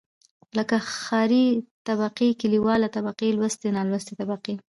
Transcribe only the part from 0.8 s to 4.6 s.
ښاري طبقې، کليواله طبقه لوستې، نالوستې طبقې.